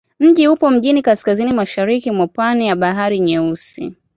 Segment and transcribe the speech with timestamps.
[0.19, 3.95] Mji upo mjini kaskazini-mashariki mwa pwani ya Bahari Nyeusi.